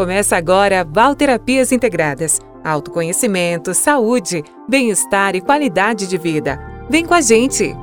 [0.00, 2.40] Começa agora Valterapias Integradas.
[2.64, 6.58] Autoconhecimento, saúde, bem-estar e qualidade de vida.
[6.88, 7.76] Vem com a gente!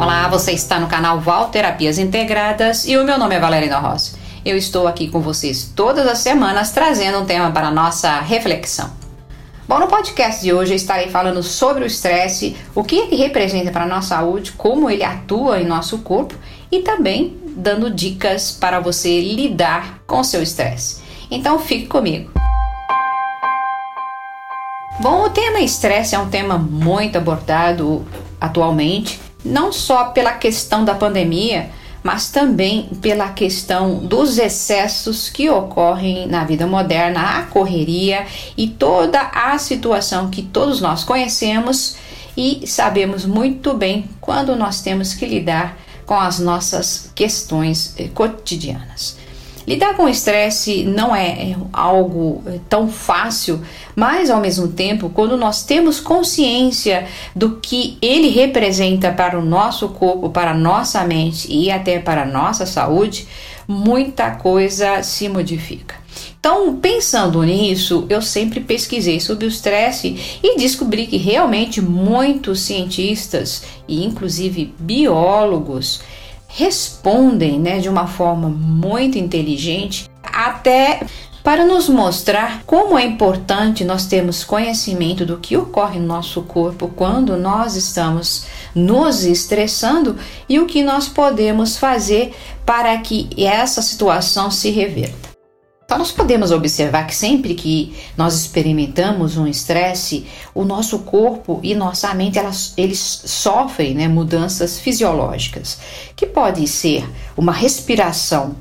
[0.00, 4.21] Olá, você está no canal Val Terapias Integradas e o meu nome é Valerina Rossi.
[4.44, 8.90] Eu estou aqui com vocês todas as semanas trazendo um tema para nossa reflexão.
[9.68, 13.70] Bom, no podcast de hoje eu estarei falando sobre o estresse, o que ele representa
[13.70, 16.34] para a nossa saúde, como ele atua em nosso corpo
[16.72, 21.00] e também dando dicas para você lidar com o seu estresse.
[21.30, 22.32] Então fique comigo.
[24.98, 28.04] Bom, o tema estresse é um tema muito abordado
[28.40, 31.70] atualmente não só pela questão da pandemia,
[32.02, 39.20] mas também pela questão dos excessos que ocorrem na vida moderna, a correria e toda
[39.20, 41.96] a situação que todos nós conhecemos
[42.36, 49.21] e sabemos muito bem quando nós temos que lidar com as nossas questões cotidianas.
[49.66, 53.60] Lidar com o estresse não é algo tão fácil,
[53.94, 59.88] mas ao mesmo tempo, quando nós temos consciência do que ele representa para o nosso
[59.90, 63.28] corpo, para a nossa mente e até para a nossa saúde,
[63.68, 66.02] muita coisa se modifica.
[66.38, 73.62] Então, pensando nisso, eu sempre pesquisei sobre o estresse e descobri que realmente muitos cientistas
[73.86, 76.02] e inclusive biólogos
[76.54, 81.00] respondem né, de uma forma muito inteligente, até
[81.42, 86.88] para nos mostrar como é importante nós termos conhecimento do que ocorre no nosso corpo
[86.94, 90.16] quando nós estamos nos estressando
[90.48, 95.31] e o que nós podemos fazer para que essa situação se reverta.
[95.98, 102.12] Nós podemos observar que sempre que nós experimentamos um estresse, o nosso corpo e nossa
[102.14, 105.78] mente elas, eles sofrem né, mudanças fisiológicas,
[106.16, 108.56] que pode ser uma respiração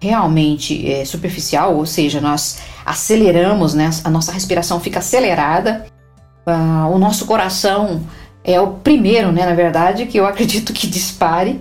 [0.00, 5.86] realmente é, superficial, ou seja, nós aceleramos, né, a nossa respiração fica acelerada,
[6.46, 8.02] uh, o nosso coração
[8.44, 11.58] é o primeiro, né, na verdade, que eu acredito que dispare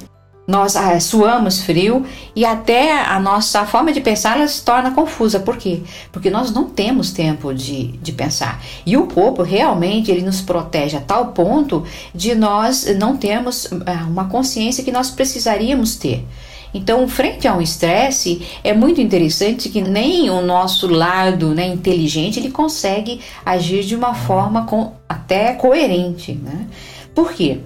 [0.48, 5.40] nós ah, suamos frio e até a nossa forma de pensar ela se torna confusa.
[5.40, 5.82] Por quê?
[6.12, 8.62] Porque nós não temos tempo de, de pensar.
[8.86, 14.06] E o corpo realmente ele nos protege a tal ponto de nós não termos ah,
[14.08, 16.26] uma consciência que nós precisaríamos ter.
[16.76, 22.38] Então, frente a um estresse, é muito interessante que nem o nosso lado né, inteligente
[22.38, 26.34] ele consegue agir de uma forma com, até coerente.
[26.34, 26.68] Né?
[27.16, 27.60] Por quê?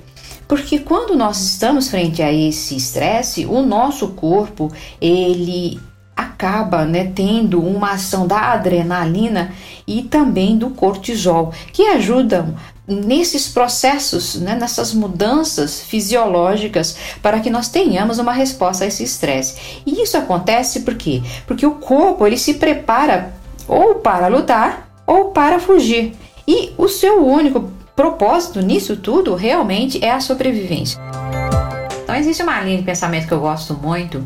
[0.49, 5.79] Porque quando nós estamos frente a esse estresse, o nosso corpo ele
[6.17, 9.53] acaba né, tendo uma ação da adrenalina
[9.85, 12.55] e também do cortisol, que ajudam
[12.87, 19.81] nesses processos, né, nessas mudanças fisiológicas, para que nós tenhamos uma resposta a esse estresse.
[19.85, 21.21] E isso acontece por quê?
[21.45, 23.35] Porque o corpo ele se prepara
[23.67, 26.15] ou para lutar ou para fugir.
[26.47, 30.97] E o seu único propósito nisso tudo realmente é a sobrevivência.
[32.01, 34.25] Então existe uma linha de pensamento que eu gosto muito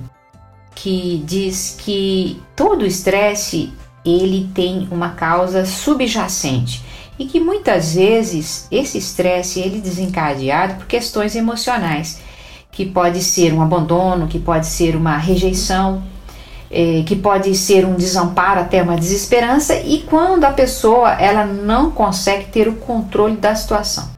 [0.75, 3.73] que diz que todo estresse
[4.05, 6.83] ele tem uma causa subjacente
[7.17, 12.21] e que muitas vezes esse estresse ele é desencadeado por questões emocionais,
[12.71, 16.03] que pode ser um abandono, que pode ser uma rejeição,
[16.73, 21.91] é, que pode ser um desamparo até uma desesperança e quando a pessoa ela não
[21.91, 24.09] consegue ter o controle da situação.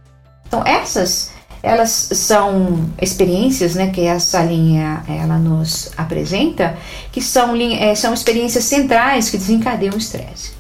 [0.48, 6.78] Então essas elas são experiências, né, que essa linha ela nos apresenta,
[7.12, 10.54] que são, é, são experiências centrais que desencadeiam o estresse.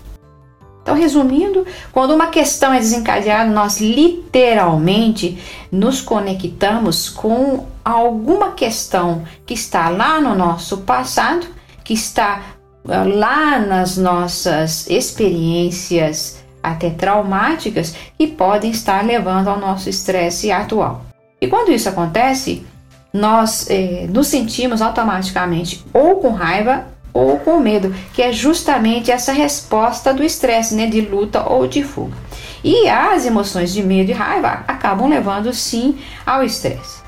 [0.81, 5.39] Então, resumindo, quando uma questão é desencadeada, nós literalmente
[5.71, 11.45] nos conectamos com alguma questão que está lá no nosso passado
[11.85, 12.41] que está
[12.89, 21.05] ah, lá nas nossas experiências até traumáticas e podem estar levando ao nosso estresse atual.
[21.39, 22.65] E quando isso acontece,
[23.13, 29.31] nós eh, nos sentimos automaticamente ou com raiva ou com medo, que é justamente essa
[29.31, 32.17] resposta do estresse, né, de luta ou de fuga.
[32.61, 37.05] E as emoções de medo e raiva acabam levando sim ao estresse.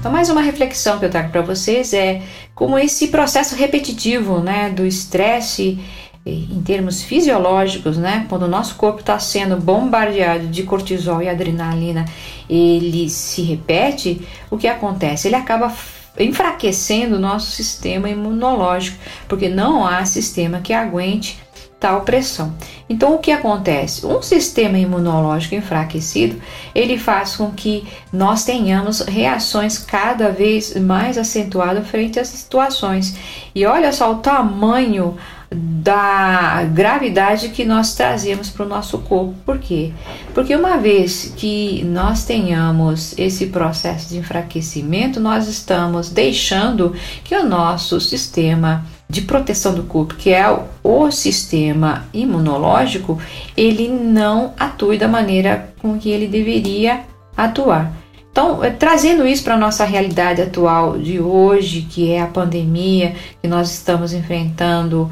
[0.00, 2.22] Então, mais uma reflexão que eu trago para vocês é
[2.54, 5.78] como esse processo repetitivo né, do estresse
[6.24, 11.28] eh, em termos fisiológicos, né, quando o nosso corpo está sendo bombardeado de cortisol e
[11.28, 12.06] adrenalina,
[12.48, 15.28] ele se repete, o que acontece?
[15.28, 15.70] Ele acaba
[16.18, 18.96] enfraquecendo o nosso sistema imunológico,
[19.28, 21.38] porque não há sistema que aguente
[21.80, 22.52] tal pressão.
[22.88, 24.04] Então, o que acontece?
[24.06, 26.40] Um sistema imunológico enfraquecido,
[26.74, 33.16] ele faz com que nós tenhamos reações cada vez mais acentuadas frente às situações.
[33.54, 35.16] E olha só o tamanho
[35.52, 39.34] da gravidade que nós trazemos para o nosso corpo.
[39.44, 39.92] Por quê?
[40.32, 46.94] Porque uma vez que nós tenhamos esse processo de enfraquecimento, nós estamos deixando
[47.24, 50.46] que o nosso sistema de proteção do corpo, que é
[50.84, 53.20] o sistema imunológico,
[53.56, 57.00] ele não atue da maneira com que ele deveria
[57.36, 57.92] atuar.
[58.30, 63.16] Então, é, trazendo isso para a nossa realidade atual de hoje, que é a pandemia,
[63.42, 65.10] que nós estamos enfrentando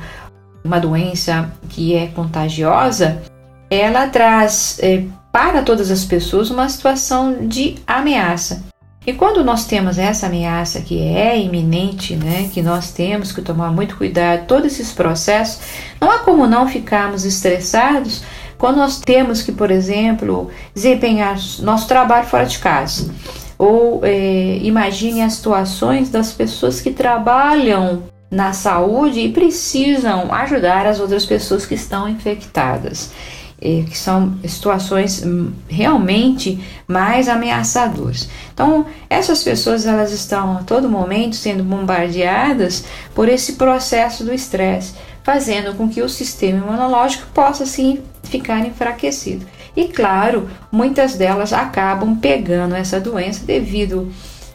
[0.63, 3.21] uma doença que é contagiosa,
[3.69, 5.03] ela traz é,
[5.33, 8.65] para todas as pessoas uma situação de ameaça.
[9.07, 13.71] E quando nós temos essa ameaça que é iminente, né, que nós temos que tomar
[13.71, 15.61] muito cuidado, todos esses processos,
[16.01, 18.23] não há como não ficarmos estressados
[18.59, 23.11] quando nós temos que, por exemplo, desempenhar nosso trabalho fora de casa.
[23.57, 31.01] Ou é, imagine as situações das pessoas que trabalham na saúde e precisam ajudar as
[31.01, 33.11] outras pessoas que estão infectadas
[33.61, 38.29] que são situações hum, realmente mais ameaçadoras.
[38.55, 42.85] Então, essas pessoas elas estão a todo momento sendo bombardeadas
[43.15, 44.95] por esse processo do estresse,
[45.25, 49.45] fazendo com que o sistema imunológico possa sim ficar enfraquecido.
[49.77, 54.11] E claro, muitas delas acabam pegando essa doença devido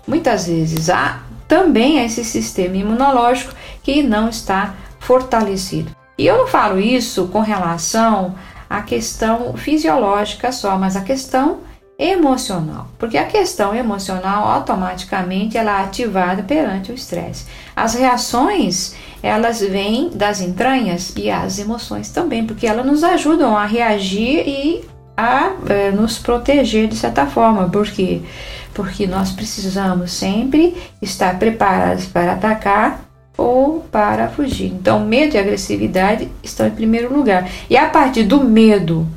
[0.08, 3.54] muitas vezes a também a esse sistema imunológico
[3.84, 5.92] que não está fortalecido.
[6.18, 8.36] E eu não falo isso com relação
[8.74, 11.60] a questão fisiológica só, mas a questão
[11.96, 17.46] emocional, porque a questão emocional automaticamente ela é ativada perante o estresse.
[17.76, 23.64] As reações elas vêm das entranhas e as emoções também, porque elas nos ajudam a
[23.64, 24.84] reagir e
[25.16, 28.24] a é, nos proteger de certa forma, porque
[28.74, 33.03] porque nós precisamos sempre estar preparados para atacar
[33.38, 34.72] ou para fugir.
[34.74, 37.50] Então, medo e agressividade estão em primeiro lugar.
[37.70, 39.08] E a partir do medo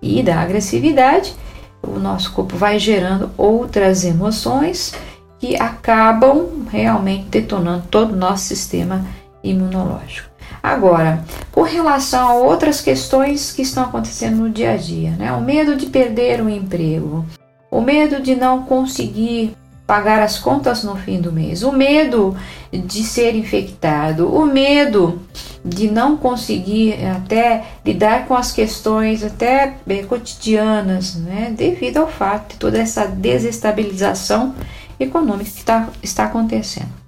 [0.00, 1.34] e da agressividade,
[1.82, 4.94] o nosso corpo vai gerando outras emoções
[5.38, 9.04] que acabam realmente detonando todo o nosso sistema
[9.42, 10.30] imunológico.
[10.62, 11.22] Agora,
[11.52, 15.32] com relação a outras questões que estão acontecendo no dia a dia, né?
[15.32, 17.24] O medo de perder o emprego,
[17.70, 19.54] o medo de não conseguir
[19.86, 22.36] pagar as contas no fim do mês, o medo
[22.72, 25.20] de ser infectado, o medo
[25.64, 32.52] de não conseguir até lidar com as questões até eh, cotidianas, né, devido ao fato
[32.52, 34.54] de toda essa desestabilização
[34.98, 37.03] econômica que tá, está acontecendo.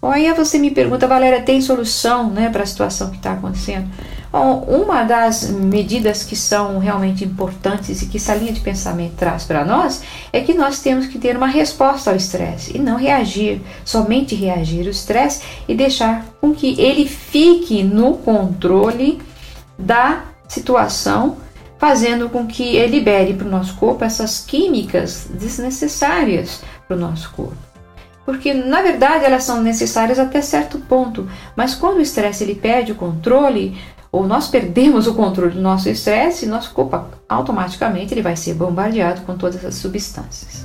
[0.00, 3.86] Bom, aí você me pergunta, Valéria, tem solução né, para a situação que está acontecendo?
[4.32, 9.44] Bom, uma das medidas que são realmente importantes e que essa linha de pensamento traz
[9.44, 10.02] para nós
[10.32, 14.84] é que nós temos que ter uma resposta ao estresse e não reagir, somente reagir
[14.84, 19.20] ao estresse e deixar com que ele fique no controle
[19.78, 21.36] da situação,
[21.76, 27.30] fazendo com que ele libere para o nosso corpo essas químicas desnecessárias para o nosso
[27.32, 27.69] corpo
[28.30, 32.92] porque na verdade elas são necessárias até certo ponto, mas quando o estresse ele perde
[32.92, 33.76] o controle,
[34.12, 39.22] ou nós perdemos o controle do nosso estresse, nosso corpo automaticamente ele vai ser bombardeado
[39.22, 40.64] com todas as substâncias.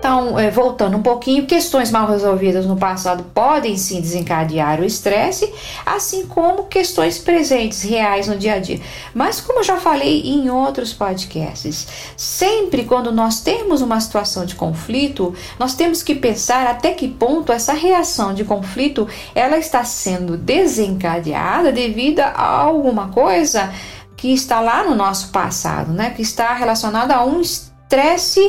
[0.00, 5.52] Então, é, voltando um pouquinho, questões mal resolvidas no passado podem sim desencadear o estresse,
[5.84, 8.80] assim como questões presentes, reais no dia a dia.
[9.12, 14.54] Mas, como eu já falei em outros podcasts, sempre quando nós temos uma situação de
[14.54, 20.34] conflito, nós temos que pensar até que ponto essa reação de conflito ela está sendo
[20.34, 23.70] desencadeada devido a alguma coisa
[24.16, 26.08] que está lá no nosso passado, né?
[26.08, 28.40] Que está relacionada a um estresse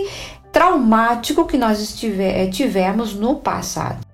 [0.51, 4.05] traumático que nós eh, tivemos no passado.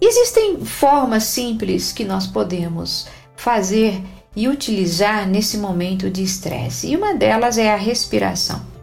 [0.00, 4.02] Existem formas simples que nós podemos fazer
[4.36, 8.74] e utilizar nesse momento de estresse, e uma delas é a respiração.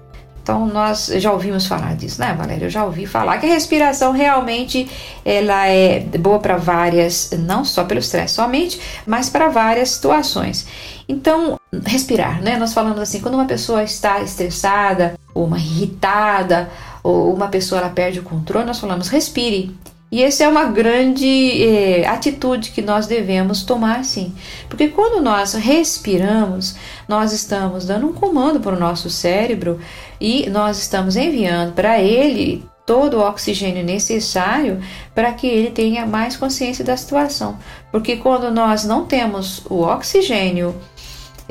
[0.42, 2.66] Então nós já ouvimos falar disso, né, Valéria?
[2.66, 4.90] Eu já ouvi falar que a respiração realmente
[5.24, 10.66] ela é boa para várias, não só pelo estresse somente, mas para várias situações.
[11.08, 12.58] Então, respirar, né?
[12.58, 16.70] Nós falamos assim, quando uma pessoa está estressada, ou uma irritada,
[17.04, 19.76] ou uma pessoa ela perde o controle, nós falamos respire.
[20.12, 24.36] E essa é uma grande eh, atitude que nós devemos tomar, sim.
[24.68, 26.76] Porque quando nós respiramos,
[27.08, 29.80] nós estamos dando um comando para o nosso cérebro
[30.20, 34.82] e nós estamos enviando para ele todo o oxigênio necessário
[35.16, 37.58] para que ele tenha mais consciência da situação.
[37.90, 40.76] Porque quando nós não temos o oxigênio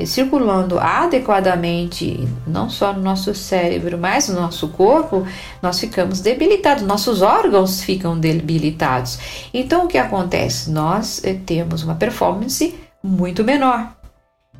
[0.05, 5.25] circulando adequadamente, não só no nosso cérebro, mas no nosso corpo,
[5.61, 9.19] nós ficamos debilitados, nossos órgãos ficam debilitados.
[9.53, 10.69] Então, o que acontece?
[10.71, 13.95] Nós eh, temos uma performance muito menor.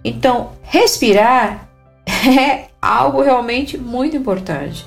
[0.04, 1.68] Então, respirar
[2.06, 4.86] é algo realmente muito importante.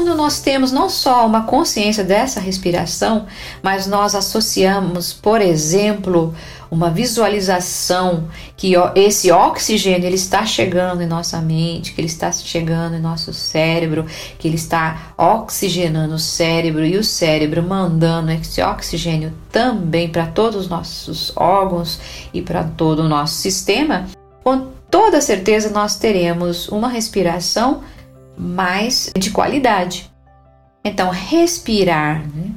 [0.00, 3.26] Quando nós temos não só uma consciência dessa respiração,
[3.62, 6.34] mas nós associamos, por exemplo,
[6.70, 8.24] uma visualização
[8.56, 13.34] que esse oxigênio ele está chegando em nossa mente, que ele está chegando em nosso
[13.34, 14.06] cérebro,
[14.38, 20.62] que ele está oxigenando o cérebro e o cérebro mandando esse oxigênio também para todos
[20.62, 22.00] os nossos órgãos
[22.32, 24.06] e para todo o nosso sistema,
[24.42, 27.82] com toda certeza nós teremos uma respiração
[28.40, 30.10] mais de qualidade.
[30.82, 32.52] Então, respirar né?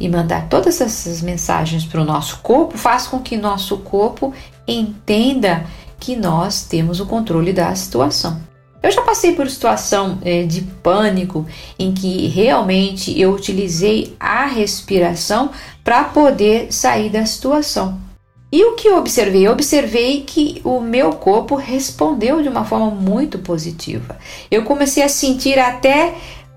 [0.00, 4.32] e mandar todas essas mensagens para o nosso corpo faz com que nosso corpo
[4.66, 5.66] entenda
[6.00, 8.40] que nós temos o controle da situação.
[8.82, 11.46] Eu já passei por situação é, de pânico
[11.78, 15.50] em que realmente eu utilizei a respiração
[15.82, 18.05] para poder sair da situação.
[18.50, 19.46] E o que eu observei?
[19.46, 24.16] Eu observei que o meu corpo respondeu de uma forma muito positiva.
[24.50, 26.14] Eu comecei a sentir até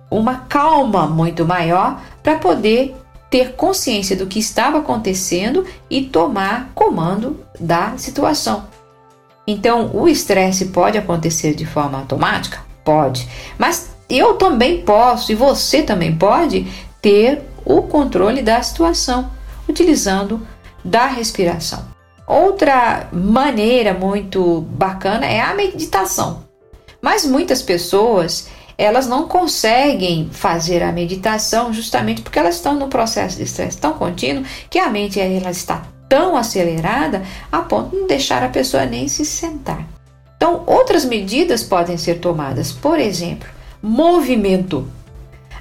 [0.09, 2.95] uma calma muito maior para poder
[3.29, 8.67] ter consciência do que estava acontecendo e tomar comando da situação.
[9.45, 12.59] Então, o estresse pode acontecer de forma automática?
[12.83, 13.27] Pode.
[13.57, 16.67] Mas eu também posso e você também pode
[17.01, 19.29] ter o controle da situação
[19.67, 20.41] utilizando
[20.83, 21.85] da respiração.
[22.27, 26.43] Outra maneira muito bacana é a meditação.
[27.01, 33.37] Mas muitas pessoas, elas não conseguem fazer a meditação justamente porque elas estão no processo
[33.37, 38.07] de estresse tão contínuo que a mente ela está tão acelerada a ponto de não
[38.07, 39.87] deixar a pessoa nem se sentar.
[40.35, 43.49] Então, outras medidas podem ser tomadas, por exemplo,
[43.81, 44.87] movimento.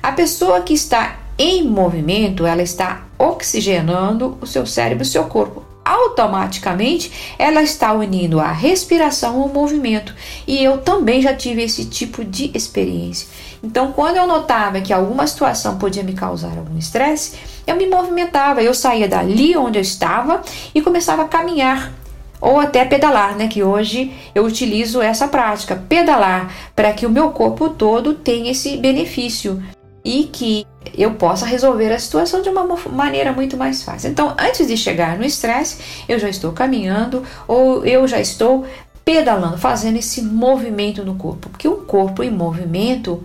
[0.02, 5.64] A pessoa que está em movimento, ela está oxigenando o seu cérebro, o seu corpo.
[5.84, 10.14] Automaticamente, ela está unindo a respiração ao movimento.
[10.46, 13.26] E eu também já tive esse tipo de experiência.
[13.62, 18.62] Então, quando eu notava que alguma situação podia me causar algum estresse, eu me movimentava,
[18.62, 20.42] eu saía dali onde eu estava
[20.74, 21.92] e começava a caminhar
[22.40, 23.48] ou até pedalar, né?
[23.48, 28.76] Que hoje eu utilizo essa prática, pedalar, para que o meu corpo todo tenha esse
[28.76, 29.62] benefício
[30.08, 34.10] e que eu possa resolver a situação de uma maneira muito mais fácil.
[34.10, 38.64] Então, antes de chegar no estresse, eu já estou caminhando ou eu já estou
[39.04, 43.22] pedalando, fazendo esse movimento no corpo, porque um corpo em movimento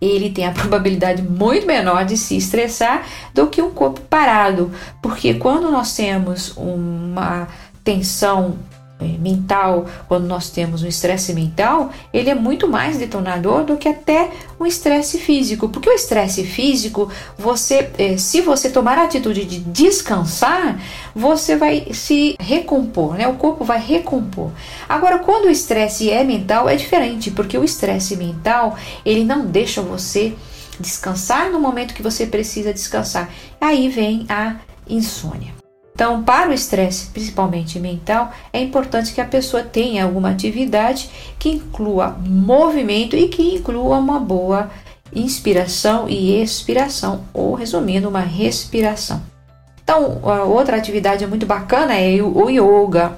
[0.00, 5.34] ele tem a probabilidade muito menor de se estressar do que um corpo parado, porque
[5.34, 7.46] quando nós temos uma
[7.84, 8.58] tensão
[9.18, 14.30] mental, quando nós temos um estresse mental, ele é muito mais detonador do que até
[14.58, 15.68] um estresse físico.
[15.68, 20.80] Porque o estresse físico, você, é, se você tomar a atitude de descansar,
[21.14, 23.26] você vai se recompor, né?
[23.26, 24.50] O corpo vai recompor.
[24.88, 29.82] Agora, quando o estresse é mental, é diferente, porque o estresse mental, ele não deixa
[29.82, 30.34] você
[30.78, 33.30] descansar no momento que você precisa descansar.
[33.60, 34.56] Aí vem a
[34.88, 35.55] insônia.
[35.96, 41.48] Então, para o estresse, principalmente mental, é importante que a pessoa tenha alguma atividade que
[41.48, 44.70] inclua movimento e que inclua uma boa
[45.10, 49.22] inspiração e expiração, ou resumindo, uma respiração.
[49.82, 53.16] Então, outra atividade muito bacana é o yoga,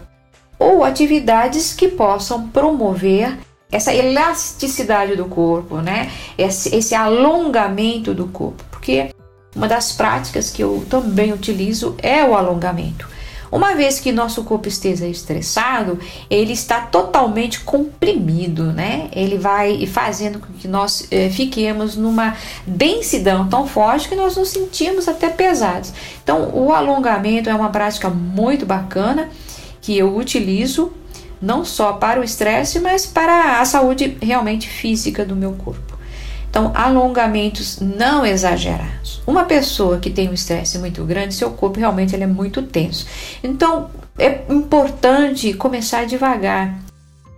[0.57, 3.37] ou atividades que possam promover
[3.73, 6.13] essa elasticidade do corpo, né?
[6.39, 9.11] Esse, esse alongamento do corpo, porque
[9.59, 13.09] uma das práticas que eu também utilizo é o alongamento.
[13.51, 15.99] Uma vez que nosso corpo esteja estressado,
[16.31, 19.09] ele está totalmente comprimido, né?
[19.13, 24.51] Ele vai fazendo com que nós eh, fiquemos numa densidão tão forte que nós nos
[24.51, 25.93] sentimos até pesados.
[26.23, 29.29] Então, o alongamento é uma prática muito bacana
[29.81, 30.93] que eu utilizo
[31.43, 35.88] não só para o estresse, mas para a saúde realmente física do meu corpo.
[36.51, 39.21] Então, alongamentos não exagerados.
[39.27, 43.07] Uma pessoa que tem um estresse muito grande, seu corpo realmente ele é muito tenso.
[43.45, 46.75] Então, é importante começar devagar.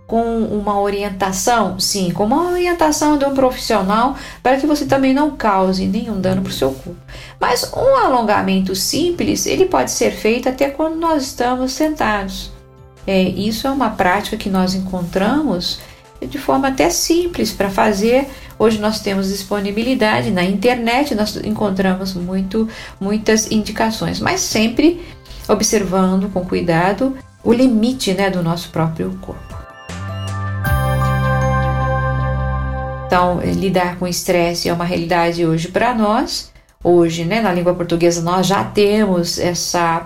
[0.07, 1.79] com uma orientação?
[1.79, 6.41] Sim, com uma orientação de um profissional para que você também não cause nenhum dano
[6.41, 6.99] para o seu corpo.
[7.39, 12.51] Mas um alongamento simples, ele pode ser feito até quando nós estamos sentados.
[13.07, 15.79] É, isso é uma prática que nós encontramos
[16.27, 18.27] de forma até simples para fazer.
[18.57, 22.67] Hoje nós temos disponibilidade na internet, nós encontramos muito,
[22.99, 25.01] muitas indicações, mas sempre
[25.47, 29.61] observando com cuidado o limite né, do nosso próprio corpo.
[33.07, 36.49] Então, lidar com estresse é uma realidade hoje para nós.
[36.81, 40.05] Hoje, né, na língua portuguesa, nós já temos essa,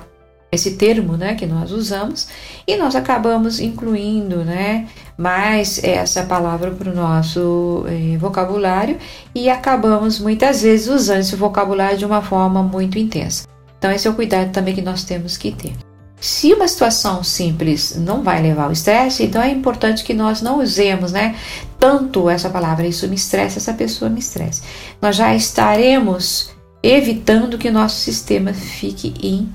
[0.52, 2.28] esse termo né, que nós usamos
[2.66, 4.88] e nós acabamos incluindo né,
[5.18, 8.98] mais essa palavra para o nosso eh, vocabulário
[9.34, 13.48] e acabamos muitas vezes usando esse vocabulário de uma forma muito intensa.
[13.78, 15.74] Então, esse é o cuidado também que nós temos que ter.
[16.20, 20.60] Se uma situação simples não vai levar ao estresse, então é importante que nós não
[20.60, 21.36] usemos, né,
[21.78, 24.64] tanto essa palavra, isso me estressa, essa pessoa me estressa.
[25.02, 29.50] Nós já estaremos evitando que nosso sistema fique em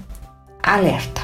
[0.62, 1.22] alerta.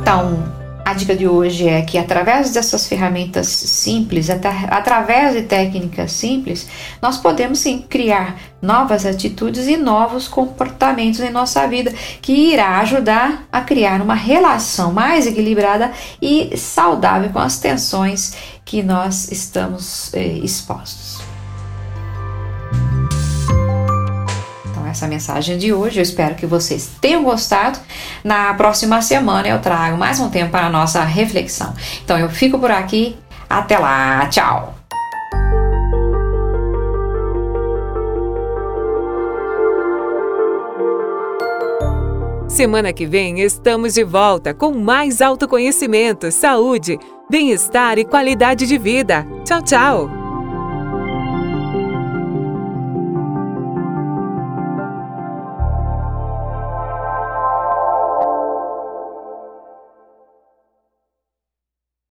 [0.00, 0.56] Então,
[0.86, 6.68] a dica de hoje é que através dessas ferramentas simples, através de técnicas simples,
[7.02, 11.92] nós podemos sim criar novas atitudes e novos comportamentos em nossa vida,
[12.22, 15.90] que irá ajudar a criar uma relação mais equilibrada
[16.22, 21.15] e saudável com as tensões que nós estamos eh, expostos.
[24.96, 25.98] Essa mensagem de hoje.
[25.98, 27.78] Eu espero que vocês tenham gostado.
[28.24, 31.74] Na próxima semana eu trago mais um tempo para a nossa reflexão.
[32.02, 33.16] Então eu fico por aqui.
[33.48, 34.26] Até lá.
[34.26, 34.74] Tchau.
[42.48, 46.98] Semana que vem estamos de volta com mais autoconhecimento, saúde,
[47.30, 49.26] bem-estar e qualidade de vida.
[49.44, 50.25] Tchau, tchau!